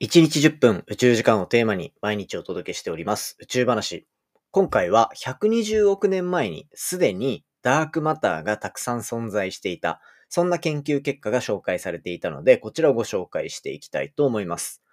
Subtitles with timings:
[0.00, 4.06] 1日10分宇宙時間をテーマに毎日お届けしております宇宙話。
[4.52, 14.84] 今回は120億年前にすでにダークマターがたくさん存在していた、そんな研究結果が紹介されていたので、こちらをご紹介していきたいと思います。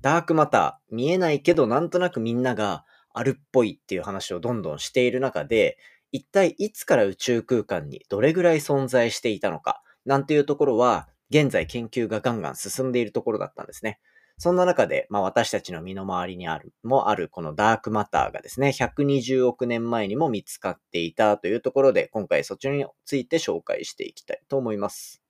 [0.00, 5.76] ダークマター、見えないけどなんとなくみんながあるっぽいっていう話をどんどんしている中で、
[6.12, 13.98] 一体いつから宇宙空間にどれぐらい存在していたのか、なんていうところは、現在研究がガンガン進んでいるところだったんですね。
[14.42, 25.22] そんな中で、まあ私たちの身の回りにある、もあるこのダークマターがですね、120億年前にも見つかっていたというところで、今回そちらについて紹介していきたいと思います。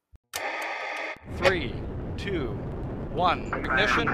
[1.42, 1.74] 3,
[2.16, 2.48] 2,
[3.14, 4.06] 1, ignition.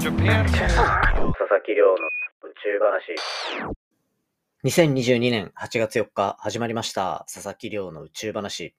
[0.00, 0.46] Japan.
[0.50, 1.94] 佐々木亮の
[2.42, 3.14] 宇宙話。
[4.64, 7.24] 2022年8月4日始まりました。
[7.32, 8.74] 佐々木亮の宇宙話。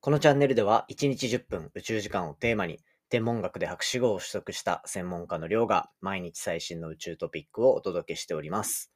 [0.00, 8.92] このチャンネルでは1日10分宇宙時間をテーマに天文学で博士号を取得した専門家の寮が毎日最新の宇宙トピックをお届けしております。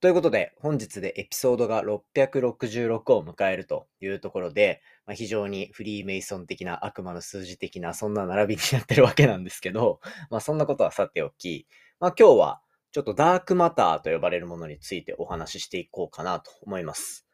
[0.00, 11.68] ということで本日でエピソードが666を迎えるというところで、まあ、非常にフリーメイソン的な悪魔の数字的なそんな並びになってるわけなんですけど、まあそんなことはさておき、
[12.00, 17.27] まあ今日はちょっとダークマターと呼ばれるものについてお話ししていこうかなと思います。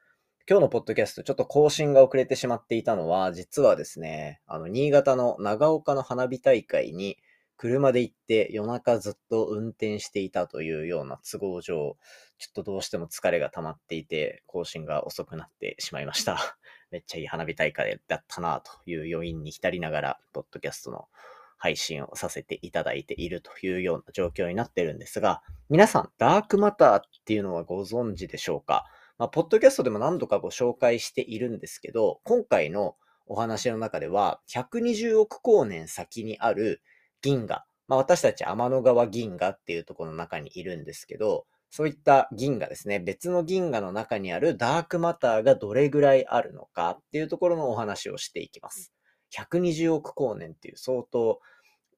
[0.46, 7.16] 今日のポッドキャスト、ちょっと更新が遅れてしまっていたのは、実はですね、あの、新潟の長岡の花火大会に
[7.56, 11.96] 車で行って夜中ずっと運転していたというような都合上、
[12.36, 16.38] ちょっとどうしても疲れが溜まっていて、更新が遅くなってしまいました。
[16.90, 21.08] めっちゃいい花火大会だったなという余韻に浸りながら、ポッドキャストの
[21.56, 28.84] 配信をさせていただいているというような状況になってるんですが、皆さん、ダークマターっていうのはご存知でしょうか？
[29.18, 36.82] まあ、ポッドキャストでも何度かご紹介しているんですけど、今回のお話の中では、120億光年先にある
[37.22, 48.92] 銀河、まあ、私たち天の川銀河っていうところの中にいるんですけど、そういった銀河ですね、別の銀河の中にあるダークマターがどれぐらいあるのかっていうところのお話をしていきます。
[49.36, 51.40] 120億光年っていう相当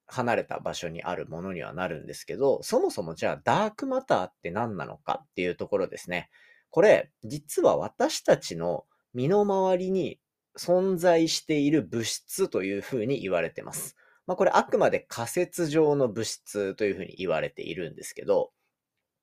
[0.07, 6.31] 離れた場所にあるものにはなるんですけど、そもそもじゃあダークマターって何なのかっていうところですね。
[6.77, 10.21] これ、実は私たちの身の回りに
[10.59, 13.97] 存在している物質というふうに言われてます。
[14.27, 18.53] まあこれあくまで仮説上の物質というふうに言われているんですけど、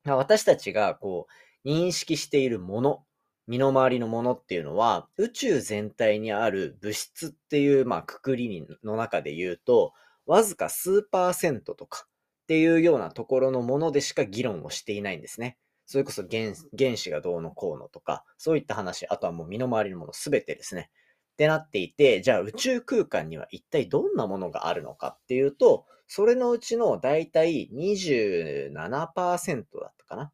[0.03, 1.27] 私たちがこ
[1.63, 3.05] う認識しているもの、
[3.45, 9.93] 身の回りのものっていうのは宇宙全体にある物質っていうまあくくりの中で言うと
[10.25, 12.09] わずか数パーセントとかっ
[12.47, 15.59] ていうようなところのものでしか議論をしていないんですね。
[15.85, 20.89] それこそ原原子がどうのこうのとか、そういった話、あとはもう身の回りのものすべてですね。
[21.33, 30.31] ってなっていて、じゃあ宇宙空間には一体どんなものがあるのかっていうと、それのうちのだいたい27%だったかな。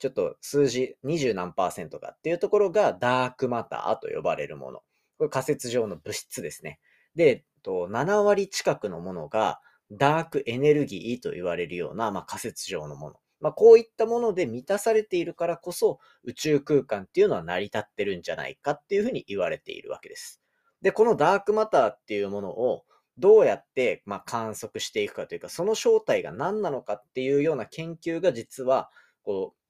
[0.00, 4.82] ちょっと数字20何パーセントかっていうところがダークマターと呼ばれるもの。
[5.18, 6.80] これ仮説上の物質ですね。
[7.14, 9.60] で、7割近くのものが
[9.92, 13.16] ダークエネルギーと言われるような、まあ、仮説上のもの。
[13.40, 20.40] まあ、こういったもので満たされているからこそ、宇宙空間っていうのは成り立ってるんじゃないかっていうふうに言われているわけです。
[20.82, 22.84] で、このダークマターっていうものを
[23.18, 28.90] どうやって、ま観測していくかというか、その正体が何なのかっていうような研究が実は、
[29.22, 29.60] こう、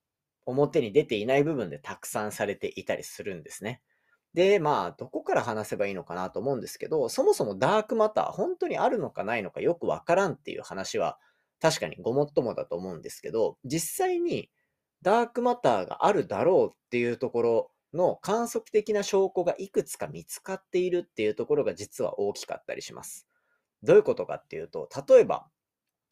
[0.47, 3.82] 表に出ていない部分でたくさんされていたりするんですね。
[4.34, 11.19] で、まあ、どこから話せばいいのかなと思うんですけど、そもそもダークマター、本当にあるのかないのかよくわからんっていう話は
[11.60, 14.50] 確かにごもっともだと思うんですけど、実際に
[15.03, 23.26] ダークマターがあるだろうっていうところの観測的な証拠がいくつか見つかっているっていうところが実は大きかったりします。
[23.82, 25.48] どういうことかっていうと、例えば、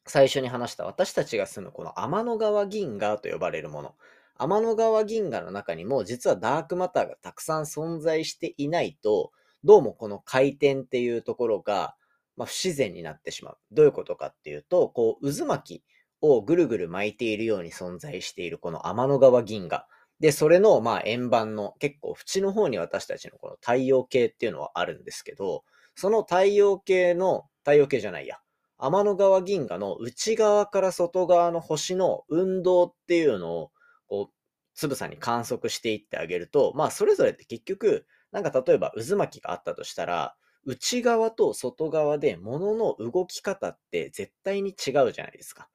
[0.06, 3.94] 最初に話した私たちが住むこの天の川銀河と呼ばれるもの。
[4.38, 9.32] 天の川銀河の中にも実はダークマターがたくさん存在していないと、
[9.64, 11.96] どうもこの回転っていうところが
[12.38, 13.58] まあ、不自然になってしまう。
[13.72, 15.84] どういうことかっていうと、こう、渦巻き
[16.20, 19.86] をぐるぐる巻いているように存在しているこの天の川銀河。
[20.20, 25.64] で、それの、まあ、円盤の結構縁の方に私たちのこの太陽系っていうのはあるんですけど、
[25.96, 28.38] その太陽系の、太陽系じゃないや、
[28.78, 33.72] 天の川銀河の内側から外側の星の運動っていうのを、
[34.06, 34.34] こう、
[34.74, 40.36] つぶさに観測していってあげると、まあ、それぞれって結局、なんか例えば渦巻きがあったとしたら、
[40.68, 45.70] 内側と外側で物の動き方って絶対に違うじゃないですか。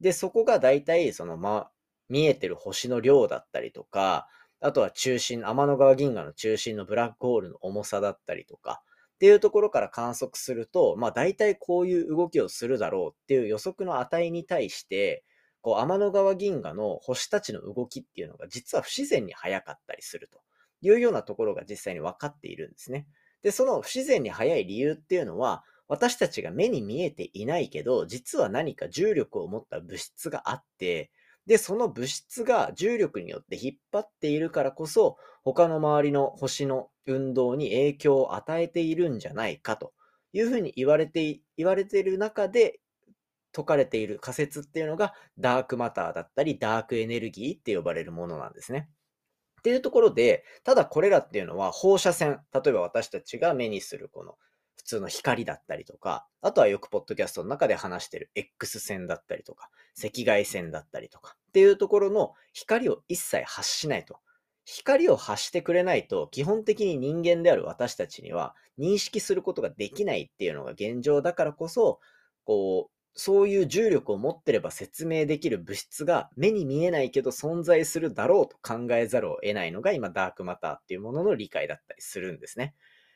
[0.00, 1.68] で、そこが大体、その、ま、
[2.08, 4.28] 見えてる星の量だったりとか、
[4.60, 8.82] あとは中心、天の川銀河の中心のブラックホールの重さだったりとか、
[9.14, 15.24] っていうところから観測すると、まあ大体こういう動きをするだろうっていう予測の値に対して、
[15.62, 20.40] こう天の川銀河の星たちの動きっていうのが実は不自然に速かったりすると
[20.80, 23.08] いうようなところが実際に分かっているんですね。
[23.46, 31.12] で、その不自然に速い理由っていうのは、私たちが目に見えていないけど、実は何か重力を持った物質があって、
[31.46, 39.92] で、その物質が重力によって引っ張っているからこそ、他の周りの星の運動に影響を与えているんじゃないかと
[40.32, 42.80] いうふうに言われて、言われている中で
[43.52, 48.88] 解かれている仮説っていうのがダークマターだったりダークエネルギーって呼ばれるものなんですね。
[49.66, 54.36] っていうところで、ただこれらっていうのは放射線、例えば私たちが目にするこの
[54.76, 59.68] 普通の光だったりとか、あとはよくポッドキャストの中で話してる X 線だったりとか、
[59.98, 64.20] 赤外線だったりとかっていうところの光を一切発しないと。
[64.64, 71.98] 光を発してくれないと、基本的に人間である私たちには認識することができないっていうのが現状だからこそ、
[72.44, 82.74] こう、そういう重力を持ってれば説明できる物質が目に見えないけど存在するだろうと考えざるを得ないのが今ダークマターっていうものの理解だったりするんですね。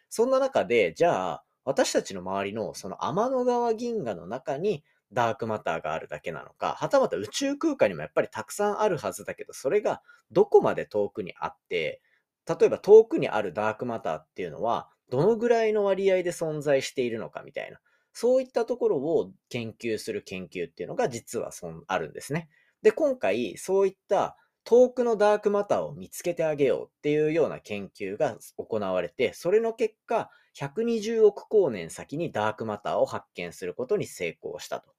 [0.08, 4.82] そんな中で、じゃあ私たちの周りのその天の川銀河の中に
[5.12, 12.00] ダークマターがあるだけなのか、はたまた宇宙空間にもやっぱりたくさんあるはずだけど、それがどこまで遠くにあって、
[12.49, 17.81] 例えば遠くにあるダークマターっていうのは、どのぐらいの割合で存在しているのかみたいな、
[18.12, 22.49] そういったところを研究する研究っていうのが実はそんあるんですね。
[22.83, 34.93] で、今回そういった遠くのダークマターを見つけてあげようっていうような研究が行われて、それの結果、120億光年先にダークマターを発見することに成功したと。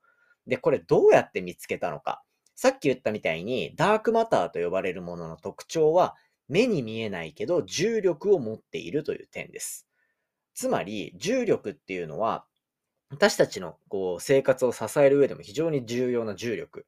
[0.48, 2.24] で、これどうやって見つけたのか。
[2.56, 6.16] さっき言ったみたいに、ダークマターと呼ばれるものの特徴は、
[6.48, 9.88] 目に見えないけど重力を持っているという点です。
[10.54, 12.46] つまり、重力っていうのは、
[13.12, 16.86] 私たちのこう生活を支える上でも非常に重要な重力。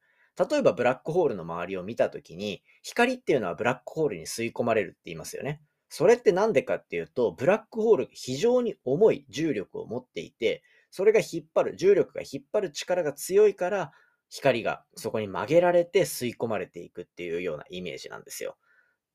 [0.50, 5.60] 例えばブラックホールの周りを見たときに、光っていうのはブラックホールに吸い込まれるって言いますよね。
[5.88, 13.92] それって何でかっていうと、ブラックホールが非常に重い重力を持っていて、それが引っ張る、重力が引っ張る力が強いから、
[14.30, 18.56] 光がそこに曲げられて吸い込まれていくっていうようなイメージなんですよ。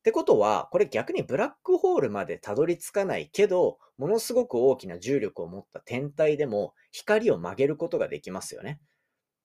[0.00, 8.80] ってことは、これ逆にブラックホールまでたどり着かないけど、ものすごく大きな重力を持った天体でも光を曲げることができますよね。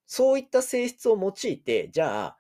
[0.06, 2.38] そういった性質を用いて、じゃあ、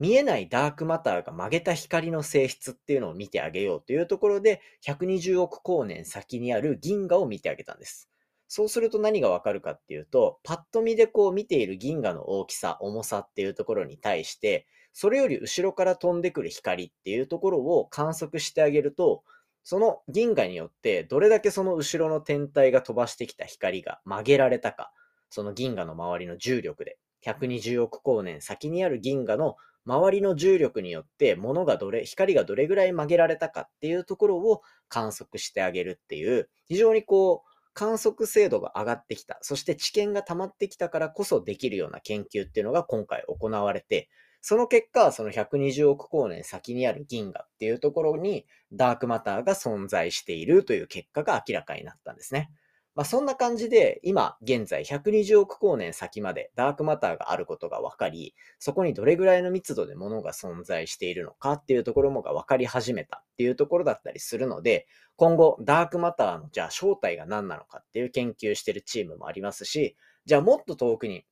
[0.00, 8.08] 見えないダークマターが曲げた光の性質っていうのを見てあげようというところで、120億光年先にある銀河を見てあげたんです。
[8.48, 19.22] そうすると何がわかるかっていうと、パッと見でこう見ている銀河の大きさ、重さっていうところに対して、それより後ろから飛んでくる光っていうところを観測してあげると、
[19.64, 24.92] その銀河によってどれだけその後ろの天体が飛ばしてきた光が曲げられたか、
[25.30, 44.08] その銀河の周りの重力で、120億光年先にある銀河の周りの重力によって物がどれ、光がどれぐらい曲げられたかっていうところを観測してあげるっていう、非常にこう、観測精度が上がってきた、そして知見が溜まってきたからこそできるような研究っていうのが今回行われて、
[44.42, 52.50] その結果、その120億光年先にある銀河っていうところにダークマターが存在しているという結果が明らかになったんですね。
[52.94, 71.24] まあ、そんな感じで、今現在120億光年先までダークマターがあることが分かり、そこにどれぐらいの密度で物が存在しているのかっていうところもが分かり始めたっていうところだったりするので、今後ダークマターのじゃあ正体が何なのかっていう研究してるチームもありますし、じゃあもっと遠くに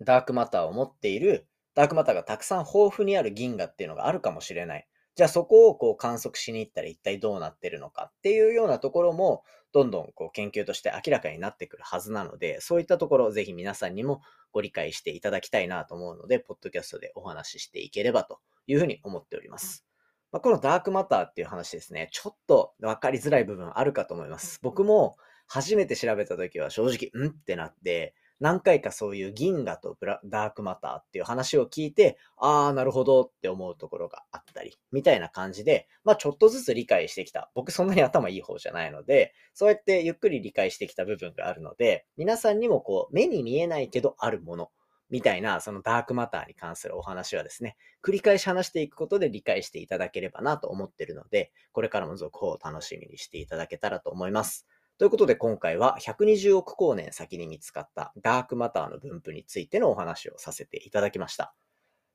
[0.00, 4.86] ダークマターを持っているダークマターがたくさん豊富にある銀河っていうのがあるかもしれない。
[5.14, 19.84] じゃあそこをこう観測しに行ったら一体どうなってるのかっていうようなところも、どんどんこう研究として明らかになってくるはずなので、そういったところをぜひ皆さんにもご理解していただきたいなと思うので、ポッドキャストでお話ししていければというふうに思っております。
[20.30, 24.60] まあ、このダークマターっていう話ですね、ちょっと分かりづらい部分あるかと思います。
[24.62, 37.52] 僕も初めて調べた時は正直、うんってなって、何回かそういう銀河とブラダークマターっていう話を聞いて、ああ、なるほどって思うところがあったり、みたいな感じで、まあちょっとずつ理解してきた。
[37.54, 44.70] 僕そんなに頭いい方じゃないので、そうやってゆっくり理解してきた部分があるので、皆さんにもこう、目に見えないけどあるもの、
[45.08, 54.66] みたいな、そのダークマターに関するお話はですね、繰り返し話していくことで理解していただければなと思ってるので、これからも続報を楽しみにしていただけたらと思います。
[55.02, 61.52] ということで今回は120億光年先に見つかったダークマターの分布についてのお話をさせていただきました。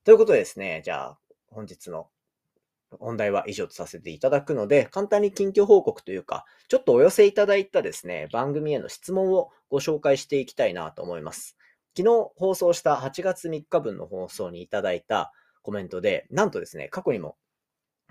[0.06, 2.08] ということでですね、じゃあ本日の
[2.98, 11.58] 本題は以上とさせていただくので、簡単に近況報告というか、ちょっとお寄せいただいたですね、番組への質問をご紹介していきたいなと思います。
[11.94, 17.36] 昨日放送した8月3日分の放送にいただいたコメントで、なんとですね、過去にも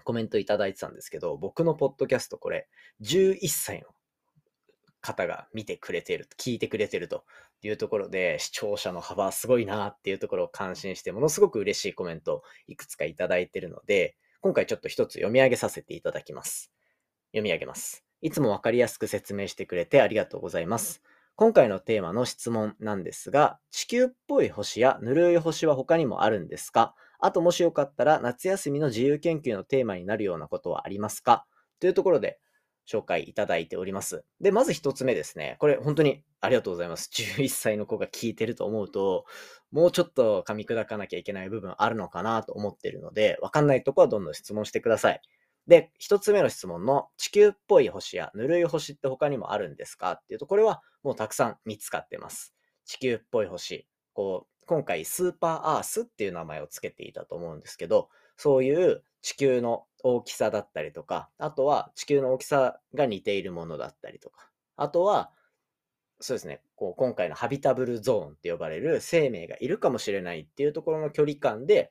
[0.05, 2.69] コメントいただいてたんですけど、僕のポッドキャストこれ、
[3.01, 3.96] 11歳の
[5.07, 7.25] 方が見てくれてる、聞いてくれてると
[7.63, 16.71] いうところで、視聴者の幅すごいなっていうところを感心して、ものすごく嬉しいコメントをいくつかいただいてるので、今回ちょっと一つ読み上げさせていただきます。
[17.33, 18.05] 読み上げます。
[18.21, 21.03] いつもわかりやすく説明してくれてありがとうございます。
[21.35, 26.95] 今回のテーマの質問なんですが、地球っぽい星やぬるい星は他にもあるんですか？
[27.19, 31.45] あともしよかったら夏休みの自由研究のテーマになるようなことはありますか？
[31.79, 32.39] というところで
[32.87, 34.25] 紹介いただいております。
[34.41, 35.57] で、まず一つ目ですね。
[35.59, 37.11] これ本当にありがとうございます。
[37.13, 39.25] 11歳の子が聞いてると思うと、
[39.73, 45.21] もうちょっと噛み砕かなきゃいけない部分あるのかなと思ってるので、わかんないとこはどんどん質問してください。
[45.67, 52.55] で、一つ目の質問の地球っぽい星やぬるい星って他にもあるんですかっていうと、これはもうたくさん見つかってます。
[52.85, 53.89] 地球っぽい星。
[54.13, 65.33] こう、今回スーパーアースっていう名前を付けていたと思うんですけど、そういう地球の大きさだったりとか、あとは地球の大きさが似ているものだったりとか、あとは
[66.21, 71.91] そうですね、こう今回のハビタブルゾーンって呼ばれる生命がいるかもしれないっていうところの距離感で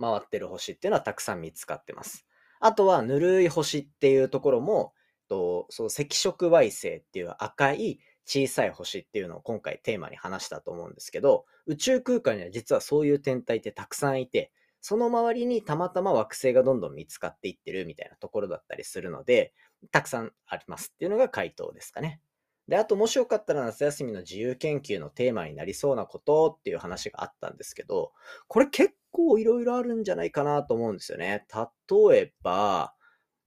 [0.00, 2.24] 回ってる星っていうのはたくさん見つかってます。
[2.60, 4.92] あとはぬるい星っていうところも、
[5.26, 14.52] とそう赤色矮星っていう赤い小さい星っていうのを今回テーマに話したと思うんですけど、宇宙空間には実はそういう天体ってたくさんいて、
[14.86, 19.54] その周りにたまたま惑星がどんどん見つかっていってるみたいなところだったりするので、
[19.90, 22.20] たくさんありますっていうのが回答ですかね。
[22.68, 28.12] で、あともしよかったら夏休みの自由研究のテーマになりそうなことっていう話があったんですけど、
[28.46, 31.46] これ結構いろいろあるんじゃないかなと思うんですよね。
[32.10, 32.94] 例えば、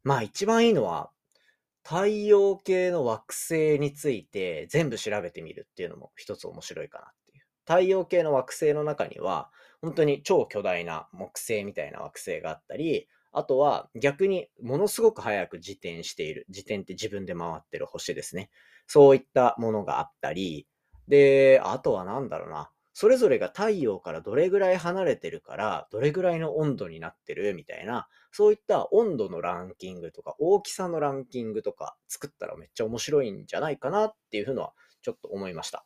[0.03, 1.12] まあ一番いいのは、
[1.84, 7.46] 太陽系の惑星について全部調べてみるっていうのも一つ面白いかなっていう。
[7.63, 16.46] 太陽系の惑星の中には、本当に超巨大な木星みたいな惑星があったり、あとは逆にものすごく早く自転している。
[16.50, 18.50] 自転って自分で回ってる星ですね。
[18.88, 20.67] そういったものがあったり、
[21.07, 22.72] で、あとは何だろうな。
[22.93, 35.86] それぞれが太陽からどれぐらい離れてるから、どれぐらいの温度になってるみたいな、そういった温度のランキングとか、大きさのランキングとか作ったらめっちゃ面白いんじゃないかなっていうふうのはちょっと思いました。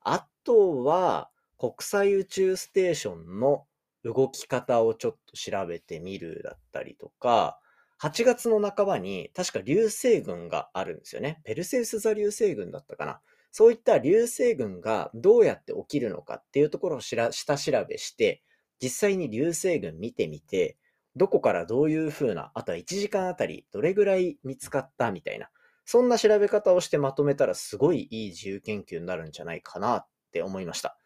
[0.00, 3.66] あとは、国際宇宙ステーションの
[4.04, 7.58] 動き方をちょっと調べてみるだったりとか、
[8.02, 11.40] 8月の半ばに確か流星群があるんですよね。
[11.44, 13.20] ペルセウス座流星群だったかな。
[13.52, 18.42] そういった流星群がどうやって起きるのかっていうところを下調べして、
[18.82, 20.76] 実際に流星群見てみて、
[21.16, 25.48] どこからどういう風な、あとは1時間あたりどれぐらい見つかったみたいな、
[25.86, 30.98] そんな調べ方をしてまとめたらすごいいい自由研究になるんじゃないかなって思いました。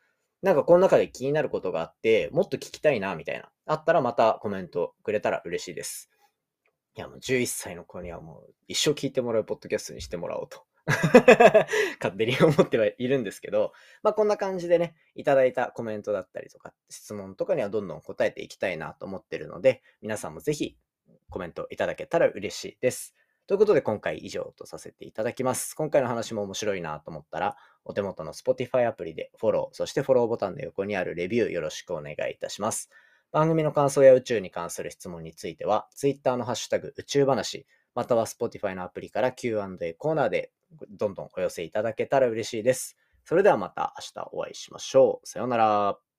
[0.42, 6.10] なんかこの中で気になることがあって、もっと聞きたいなみたいな、あったらまたコメントくれたら嬉しいです。
[6.96, 20.76] いや、もう11歳の子にはもう一生聞いてもらうポッドキャストにしてもらおうと 勝手に思ってはいるんですけど、まあこんな感じでね、いただいたコメントだったりとか、質問とかにはどんどん答えていきたいなと思ってるので、皆さんもぜひ
[21.28, 23.14] コメントいただけたら嬉しいです。
[23.50, 25.74] ということで今回以上とさせていただきます。
[25.74, 32.90] 今回の話も面白いなと思ったら、お手元の Spotify アプリでフォロー、そしてフォローボタンの横にあるレビューよろしくお願いいたします。
[33.32, 37.66] 番組の感想や宇宙に関する質問については、Twitter のハッシュタグ宇宙話、
[37.96, 40.52] または Spotify のアプリから Q&A コーナーで
[40.88, 42.96] どんどんお寄せいただけたら嬉しいです。
[43.24, 45.26] それではまた明日お会いしましょう。
[45.26, 46.09] さようなら。